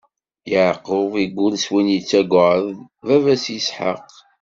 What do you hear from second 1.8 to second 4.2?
yettagwd baba-s Isḥaq.